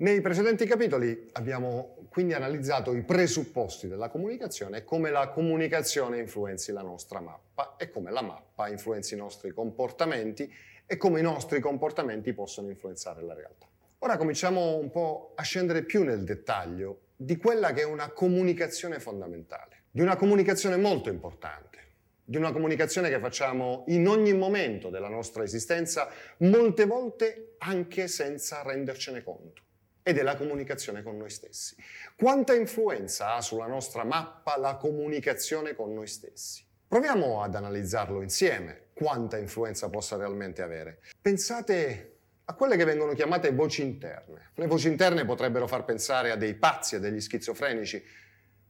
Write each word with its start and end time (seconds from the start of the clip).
Nei 0.00 0.22
precedenti 0.22 0.64
capitoli 0.64 1.28
abbiamo 1.32 2.06
quindi 2.08 2.32
analizzato 2.32 2.94
i 2.94 3.02
presupposti 3.02 3.86
della 3.86 4.08
comunicazione 4.08 4.78
e 4.78 4.84
come 4.84 5.10
la 5.10 5.28
comunicazione 5.28 6.18
influenzi 6.18 6.72
la 6.72 6.80
nostra 6.80 7.20
mappa 7.20 7.76
e 7.76 7.90
come 7.90 8.10
la 8.10 8.22
mappa 8.22 8.68
influenzi 8.68 9.12
i 9.12 9.18
nostri 9.18 9.50
comportamenti 9.50 10.50
e 10.86 10.96
come 10.96 11.20
i 11.20 11.22
nostri 11.22 11.60
comportamenti 11.60 12.32
possono 12.32 12.70
influenzare 12.70 13.20
la 13.20 13.34
realtà. 13.34 13.66
Ora 13.98 14.16
cominciamo 14.16 14.78
un 14.78 14.90
po' 14.90 15.32
a 15.34 15.42
scendere 15.42 15.82
più 15.82 16.02
nel 16.02 16.24
dettaglio 16.24 17.00
di 17.14 17.36
quella 17.36 17.74
che 17.74 17.82
è 17.82 17.84
una 17.84 18.08
comunicazione 18.08 19.00
fondamentale, 19.00 19.82
di 19.90 20.00
una 20.00 20.16
comunicazione 20.16 20.78
molto 20.78 21.10
importante, 21.10 21.78
di 22.24 22.38
una 22.38 22.52
comunicazione 22.52 23.10
che 23.10 23.18
facciamo 23.18 23.84
in 23.88 24.08
ogni 24.08 24.32
momento 24.32 24.88
della 24.88 25.10
nostra 25.10 25.42
esistenza, 25.42 26.08
molte 26.38 26.86
volte 26.86 27.56
anche 27.58 28.08
senza 28.08 28.62
rendercene 28.62 29.22
conto, 29.22 29.68
ed 30.10 30.18
è 30.18 30.22
la 30.22 30.36
comunicazione 30.36 31.02
con 31.02 31.16
noi 31.16 31.30
stessi. 31.30 31.76
Quanta 32.16 32.54
influenza 32.54 33.34
ha 33.34 33.40
sulla 33.40 33.66
nostra 33.66 34.04
mappa 34.04 34.58
la 34.58 34.76
comunicazione 34.76 35.74
con 35.74 35.94
noi 35.94 36.06
stessi? 36.08 36.64
Proviamo 36.86 37.42
ad 37.42 37.54
analizzarlo 37.54 38.20
insieme, 38.20 38.86
quanta 38.92 39.38
influenza 39.38 39.88
possa 39.88 40.16
realmente 40.16 40.62
avere. 40.62 40.98
Pensate 41.20 42.16
a 42.44 42.54
quelle 42.54 42.76
che 42.76 42.84
vengono 42.84 43.12
chiamate 43.12 43.52
voci 43.52 43.82
interne. 43.82 44.50
Le 44.56 44.66
voci 44.66 44.88
interne 44.88 45.24
potrebbero 45.24 45.68
far 45.68 45.84
pensare 45.84 46.32
a 46.32 46.36
dei 46.36 46.54
pazzi, 46.54 46.96
a 46.96 46.98
degli 46.98 47.20
schizofrenici, 47.20 48.02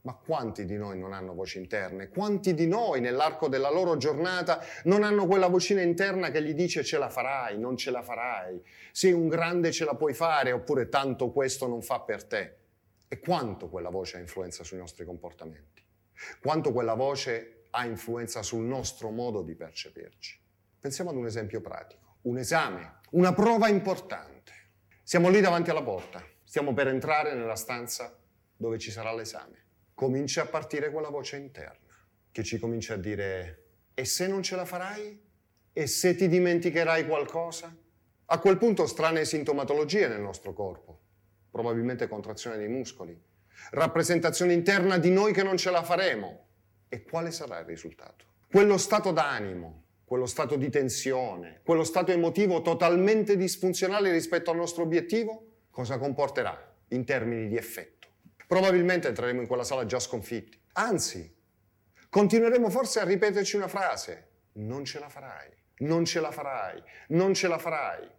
ma 0.02 0.14
quanti 0.14 0.64
di 0.64 0.76
noi 0.76 0.98
non 0.98 1.12
hanno 1.12 1.34
voci 1.34 1.58
interne? 1.58 2.08
Quanti 2.08 2.54
di 2.54 2.66
noi 2.66 3.00
nell'arco 3.00 3.48
della 3.48 3.70
loro 3.70 3.96
giornata 3.96 4.62
non 4.84 5.02
hanno 5.02 5.26
quella 5.26 5.48
vocina 5.48 5.82
interna 5.82 6.30
che 6.30 6.42
gli 6.42 6.54
dice 6.54 6.82
ce 6.84 6.98
la 6.98 7.08
farai, 7.08 7.58
non 7.58 7.76
ce 7.76 7.90
la 7.90 8.02
farai, 8.02 8.62
sei 8.92 9.12
un 9.12 9.28
grande 9.28 9.72
ce 9.72 9.84
la 9.84 9.94
puoi 9.94 10.14
fare 10.14 10.52
oppure 10.52 10.88
tanto 10.88 11.30
questo 11.30 11.66
non 11.66 11.82
fa 11.82 12.00
per 12.00 12.24
te? 12.24 12.56
E 13.08 13.18
quanto 13.18 13.68
quella 13.68 13.90
voce 13.90 14.16
ha 14.16 14.20
influenza 14.20 14.64
sui 14.64 14.78
nostri 14.78 15.04
comportamenti? 15.04 15.84
Quanto 16.40 16.72
quella 16.72 16.94
voce 16.94 17.66
ha 17.70 17.84
influenza 17.84 18.42
sul 18.42 18.62
nostro 18.62 19.10
modo 19.10 19.42
di 19.42 19.54
percepirci? 19.54 20.38
Pensiamo 20.80 21.10
ad 21.10 21.16
un 21.16 21.26
esempio 21.26 21.60
pratico 21.60 22.08
un 22.22 22.36
esame, 22.36 23.00
una 23.12 23.32
prova 23.32 23.68
importante. 23.68 24.52
Siamo 25.02 25.30
lì 25.30 25.40
davanti 25.40 25.70
alla 25.70 25.82
porta, 25.82 26.22
stiamo 26.44 26.74
per 26.74 26.88
entrare 26.88 27.34
nella 27.34 27.56
stanza 27.56 28.14
dove 28.56 28.78
ci 28.78 28.90
sarà 28.90 29.14
l'esame. 29.14 29.68
Comincia 30.00 30.44
a 30.44 30.46
partire 30.46 30.90
quella 30.90 31.10
voce 31.10 31.36
interna 31.36 31.94
che 32.32 32.42
ci 32.42 32.58
comincia 32.58 32.94
a 32.94 32.96
dire 32.96 33.64
e 33.92 34.06
se 34.06 34.26
non 34.28 34.42
ce 34.42 34.56
la 34.56 34.64
farai? 34.64 35.22
E 35.74 35.86
se 35.86 36.14
ti 36.14 36.26
dimenticherai 36.26 37.06
qualcosa? 37.06 37.76
A 38.24 38.38
quel 38.38 38.56
punto 38.56 38.86
strane 38.86 39.26
sintomatologie 39.26 40.08
nel 40.08 40.22
nostro 40.22 40.54
corpo, 40.54 41.00
probabilmente 41.50 42.08
contrazione 42.08 42.56
dei 42.56 42.68
muscoli, 42.68 43.14
rappresentazione 43.72 44.54
interna 44.54 44.96
di 44.96 45.10
noi 45.10 45.34
che 45.34 45.42
non 45.42 45.58
ce 45.58 45.70
la 45.70 45.82
faremo. 45.82 46.46
E 46.88 47.02
quale 47.02 47.30
sarà 47.30 47.58
il 47.58 47.66
risultato? 47.66 48.24
Quello 48.50 48.78
stato 48.78 49.12
d'animo, 49.12 49.84
quello 50.06 50.24
stato 50.24 50.56
di 50.56 50.70
tensione, 50.70 51.60
quello 51.62 51.84
stato 51.84 52.10
emotivo 52.10 52.62
totalmente 52.62 53.36
disfunzionale 53.36 54.10
rispetto 54.12 54.50
al 54.50 54.56
nostro 54.56 54.82
obiettivo, 54.82 55.66
cosa 55.68 55.98
comporterà 55.98 56.74
in 56.88 57.04
termini 57.04 57.48
di 57.48 57.58
effetto? 57.58 57.99
Probabilmente 58.50 59.06
entreremo 59.06 59.40
in 59.40 59.46
quella 59.46 59.62
sala 59.62 59.86
già 59.86 60.00
sconfitti. 60.00 60.60
Anzi, 60.72 61.36
continueremo 62.08 62.68
forse 62.68 62.98
a 62.98 63.04
ripeterci 63.04 63.54
una 63.54 63.68
frase, 63.68 64.30
non 64.54 64.84
ce 64.84 64.98
la 64.98 65.08
farai, 65.08 65.48
non 65.78 66.04
ce 66.04 66.18
la 66.18 66.32
farai, 66.32 66.82
non 67.10 67.32
ce 67.32 67.46
la 67.46 67.58
farai. 67.58 68.10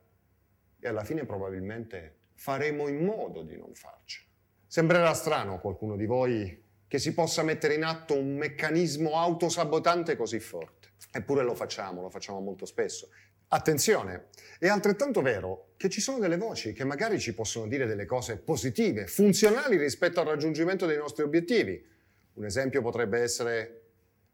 E 0.80 0.88
alla 0.88 1.04
fine 1.04 1.26
probabilmente 1.26 2.30
faremo 2.36 2.88
in 2.88 3.04
modo 3.04 3.42
di 3.42 3.58
non 3.58 3.74
farcela. 3.74 4.30
Sembrerà 4.66 5.14
strano 5.14 5.56
a 5.56 5.60
qualcuno 5.60 5.98
di 5.98 6.06
voi 6.06 6.64
che 6.88 6.98
si 6.98 7.14
possa 7.14 7.44
mettere 7.44 7.74
in 7.74 7.84
atto 7.84 8.18
un 8.18 8.38
meccanismo 8.38 9.20
autosabotante 9.20 10.16
così 10.16 10.40
forte. 10.40 10.94
Eppure 11.12 11.44
lo 11.44 11.56
facciamo, 11.56 12.02
lo 12.02 12.10
facciamo 12.10 12.40
molto 12.40 12.66
spesso. 12.66 13.10
Attenzione, 13.54 14.28
è 14.60 14.68
altrettanto 14.68 15.22
vero 15.22 15.74
che 15.78 15.90
ci 15.90 16.00
sono 16.02 16.20
delle 16.20 16.38
voci 16.38 16.74
che 16.74 16.84
magari 16.84 17.20
ci 17.20 17.34
possono 17.34 17.68
dire 17.68 17.86
delle 17.86 18.06
cose 18.06 18.38
positive, 18.38 19.08
funzionali 19.08 19.78
rispetto 19.78 20.20
al 20.20 20.28
raggiungimento 20.28 20.86
dei 20.86 20.98
nostri 20.98 21.24
obiettivi. 21.24 21.86
Un 22.34 22.46
esempio 22.46 22.82
potrebbe 22.82 23.20
essere 23.20 23.82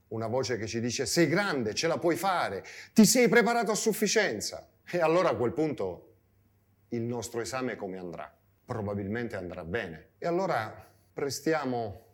una 0.10 0.28
voce 0.28 0.58
che 0.58 0.68
ci 0.68 0.80
dice 0.80 1.06
sei 1.06 1.28
grande, 1.28 1.74
ce 1.74 1.88
la 1.88 1.98
puoi 1.98 2.16
fare, 2.16 2.64
ti 2.94 3.06
sei 3.06 3.28
preparato 3.28 3.72
a 3.72 3.76
sufficienza. 3.76 4.70
E 4.86 5.00
allora 5.00 5.30
a 5.30 5.36
quel 5.36 5.54
punto 5.54 6.16
il 6.90 7.02
nostro 7.02 7.42
esame 7.42 7.76
come 7.76 7.98
andrà? 7.98 8.32
Probabilmente 8.66 9.36
andrà 9.36 9.64
bene. 9.64 10.10
E 10.18 10.28
allora 10.28 10.86
prestiamo 11.14 12.06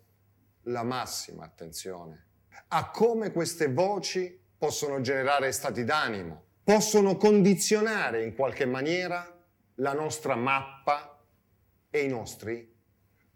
la 0.64 0.84
massima 0.84 1.44
attenzione 1.44 2.28
a 2.76 2.90
come 2.90 3.32
queste 3.32 3.72
voci 3.72 4.40
possono 4.58 5.02
generare 5.02 5.52
stati 5.52 5.84
d'animo, 5.84 6.44
possono 6.64 7.18
condizionare 7.18 8.24
in 8.24 8.36
qualche 8.36 8.66
maniera 8.66 9.30
la 9.76 9.94
nostra 9.94 10.36
mappa 10.36 11.20
e 11.90 12.00
i 12.02 12.08
nostri 12.08 12.74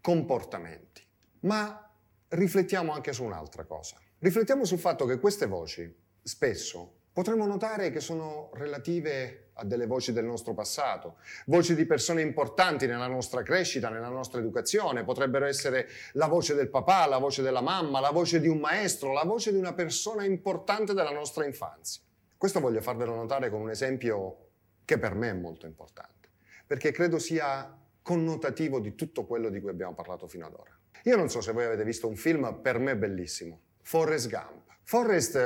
comportamenti. 0.00 1.04
Ma 1.40 1.90
riflettiamo 2.28 2.92
anche 2.92 3.12
su 3.12 3.24
un'altra 3.24 3.64
cosa. 3.64 3.96
Riflettiamo 4.18 4.64
sul 4.64 4.78
fatto 4.78 5.04
che 5.04 5.20
queste 5.20 5.46
voci 5.46 5.94
spesso 6.22 6.94
potremmo 7.12 7.46
notare 7.46 7.90
che 7.90 8.00
sono 8.00 8.50
relative 8.54 9.50
a 9.54 9.64
delle 9.64 9.86
voci 9.86 10.12
del 10.12 10.24
nostro 10.24 10.54
passato, 10.54 11.16
voci 11.46 11.74
di 11.74 11.84
persone 11.84 12.22
importanti 12.22 12.86
nella 12.86 13.08
nostra 13.08 13.42
crescita, 13.42 13.88
nella 13.88 14.08
nostra 14.08 14.38
educazione, 14.38 15.02
potrebbero 15.02 15.44
essere 15.44 15.88
la 16.12 16.26
voce 16.26 16.54
del 16.54 16.68
papà, 16.68 17.06
la 17.06 17.18
voce 17.18 17.42
della 17.42 17.60
mamma, 17.60 17.98
la 17.98 18.10
voce 18.10 18.40
di 18.40 18.46
un 18.46 18.58
maestro, 18.58 19.12
la 19.12 19.24
voce 19.24 19.50
di 19.50 19.58
una 19.58 19.74
persona 19.74 20.24
importante 20.24 20.94
della 20.94 21.10
nostra 21.10 21.44
infanzia. 21.44 22.02
Questo 22.38 22.60
voglio 22.60 22.80
farvelo 22.80 23.16
notare 23.16 23.50
con 23.50 23.60
un 23.60 23.68
esempio 23.68 24.50
che 24.84 24.96
per 24.96 25.16
me 25.16 25.30
è 25.30 25.32
molto 25.32 25.66
importante, 25.66 26.28
perché 26.68 26.92
credo 26.92 27.18
sia 27.18 27.76
connotativo 28.00 28.78
di 28.78 28.94
tutto 28.94 29.26
quello 29.26 29.48
di 29.48 29.60
cui 29.60 29.70
abbiamo 29.70 29.92
parlato 29.92 30.28
fino 30.28 30.46
ad 30.46 30.54
ora. 30.54 30.70
Io 31.02 31.16
non 31.16 31.28
so 31.28 31.40
se 31.40 31.50
voi 31.50 31.64
avete 31.64 31.82
visto 31.82 32.06
un 32.06 32.14
film 32.14 32.60
per 32.62 32.78
me 32.78 32.96
bellissimo, 32.96 33.60
Forrest 33.82 34.28
Gump. 34.28 34.78
Forrest 34.84 35.36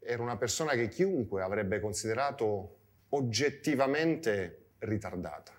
era 0.00 0.22
una 0.22 0.36
persona 0.36 0.74
che 0.74 0.88
chiunque 0.88 1.40
avrebbe 1.40 1.80
considerato 1.80 2.80
oggettivamente 3.08 4.72
ritardata. 4.80 5.58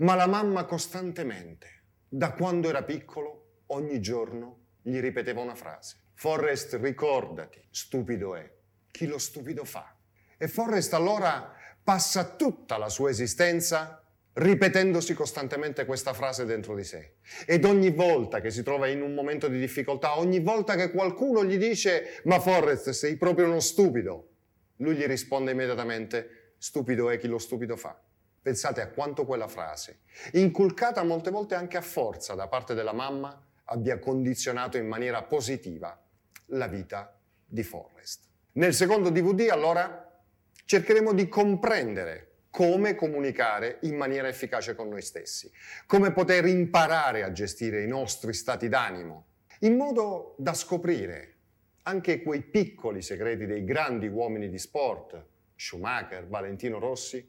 Ma 0.00 0.14
la 0.14 0.26
mamma 0.26 0.66
costantemente, 0.66 1.84
da 2.06 2.34
quando 2.34 2.68
era 2.68 2.82
piccolo, 2.82 3.62
ogni 3.68 3.98
giorno 4.02 4.58
gli 4.82 5.00
ripeteva 5.00 5.40
una 5.40 5.54
frase. 5.54 6.10
Forrest, 6.12 6.74
ricordati, 6.74 7.66
stupido 7.70 8.34
è. 8.34 8.52
Chi 8.94 9.06
lo 9.06 9.18
stupido 9.18 9.64
fa? 9.64 9.92
E 10.38 10.46
Forrest 10.46 10.94
allora 10.94 11.52
passa 11.82 12.36
tutta 12.36 12.78
la 12.78 12.88
sua 12.88 13.10
esistenza 13.10 14.00
ripetendosi 14.34 15.14
costantemente 15.14 15.84
questa 15.84 16.12
frase 16.12 16.44
dentro 16.44 16.76
di 16.76 16.84
sé. 16.84 17.16
Ed 17.44 17.64
ogni 17.64 17.90
volta 17.90 18.40
che 18.40 18.52
si 18.52 18.62
trova 18.62 18.86
in 18.86 19.02
un 19.02 19.12
momento 19.12 19.48
di 19.48 19.58
difficoltà, 19.58 20.16
ogni 20.16 20.38
volta 20.38 20.76
che 20.76 20.92
qualcuno 20.92 21.44
gli 21.44 21.58
dice 21.58 22.20
ma 22.26 22.38
Forrest 22.38 22.90
sei 22.90 23.16
proprio 23.16 23.46
uno 23.46 23.58
stupido, 23.58 24.28
lui 24.76 24.94
gli 24.94 25.06
risponde 25.06 25.50
immediatamente 25.50 26.52
stupido 26.58 27.10
è 27.10 27.18
chi 27.18 27.26
lo 27.26 27.38
stupido 27.38 27.74
fa. 27.74 28.00
Pensate 28.40 28.80
a 28.80 28.90
quanto 28.90 29.26
quella 29.26 29.48
frase, 29.48 30.02
inculcata 30.34 31.02
molte 31.02 31.32
volte 31.32 31.56
anche 31.56 31.76
a 31.76 31.82
forza 31.82 32.34
da 32.34 32.46
parte 32.46 32.74
della 32.74 32.92
mamma, 32.92 33.44
abbia 33.64 33.98
condizionato 33.98 34.76
in 34.76 34.86
maniera 34.86 35.20
positiva 35.24 36.00
la 36.46 36.68
vita 36.68 37.18
di 37.44 37.64
Forrest. 37.64 38.33
Nel 38.56 38.72
secondo 38.72 39.10
DVD 39.10 39.48
allora 39.50 40.22
cercheremo 40.64 41.12
di 41.12 41.26
comprendere 41.26 42.42
come 42.50 42.94
comunicare 42.94 43.78
in 43.82 43.96
maniera 43.96 44.28
efficace 44.28 44.76
con 44.76 44.88
noi 44.88 45.02
stessi, 45.02 45.50
come 45.86 46.12
poter 46.12 46.46
imparare 46.46 47.24
a 47.24 47.32
gestire 47.32 47.82
i 47.82 47.88
nostri 47.88 48.32
stati 48.32 48.68
d'animo, 48.68 49.26
in 49.62 49.74
modo 49.74 50.36
da 50.38 50.54
scoprire 50.54 51.34
anche 51.82 52.22
quei 52.22 52.42
piccoli 52.42 53.02
segreti 53.02 53.44
dei 53.44 53.64
grandi 53.64 54.06
uomini 54.06 54.48
di 54.48 54.58
sport, 54.58 55.20
Schumacher, 55.56 56.28
Valentino 56.28 56.78
Rossi, 56.78 57.28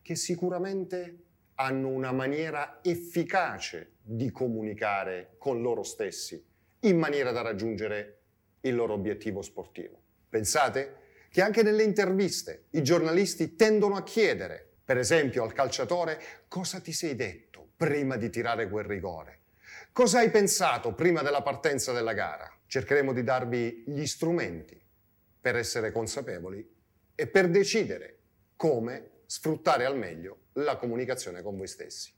che 0.00 0.14
sicuramente 0.14 1.18
hanno 1.56 1.88
una 1.88 2.12
maniera 2.12 2.80
efficace 2.82 3.96
di 4.00 4.30
comunicare 4.30 5.34
con 5.36 5.60
loro 5.60 5.82
stessi, 5.82 6.42
in 6.80 6.98
maniera 6.98 7.30
da 7.30 7.42
raggiungere 7.42 8.20
il 8.62 8.74
loro 8.74 8.94
obiettivo 8.94 9.42
sportivo. 9.42 10.00
Pensate 10.32 10.96
che 11.28 11.42
anche 11.42 11.62
nelle 11.62 11.82
interviste 11.82 12.68
i 12.70 12.82
giornalisti 12.82 13.54
tendono 13.54 13.96
a 13.96 14.02
chiedere, 14.02 14.76
per 14.82 14.96
esempio 14.96 15.42
al 15.42 15.52
calciatore, 15.52 16.18
cosa 16.48 16.80
ti 16.80 16.90
sei 16.94 17.14
detto 17.14 17.72
prima 17.76 18.16
di 18.16 18.30
tirare 18.30 18.66
quel 18.70 18.86
rigore? 18.86 19.40
Cosa 19.92 20.20
hai 20.20 20.30
pensato 20.30 20.94
prima 20.94 21.20
della 21.20 21.42
partenza 21.42 21.92
della 21.92 22.14
gara? 22.14 22.50
Cercheremo 22.64 23.12
di 23.12 23.22
darvi 23.22 23.84
gli 23.86 24.06
strumenti 24.06 24.82
per 25.38 25.56
essere 25.56 25.92
consapevoli 25.92 26.66
e 27.14 27.26
per 27.26 27.50
decidere 27.50 28.20
come 28.56 29.24
sfruttare 29.26 29.84
al 29.84 29.98
meglio 29.98 30.44
la 30.54 30.78
comunicazione 30.78 31.42
con 31.42 31.58
voi 31.58 31.68
stessi. 31.68 32.10